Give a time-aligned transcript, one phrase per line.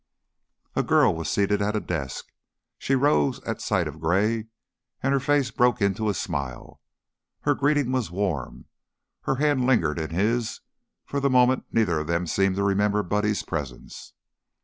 [0.75, 2.25] A girl was seated at a desk;
[2.79, 4.47] she rose at sight of Gray,
[5.03, 6.81] and her face broke into a smile.
[7.41, 8.65] Her greeting was warm;
[9.25, 10.61] her hand lingered in his;
[11.05, 14.13] for the moment neither of them seemed to remember Buddy's presence.